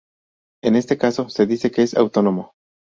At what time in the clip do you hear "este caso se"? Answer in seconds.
0.75-1.45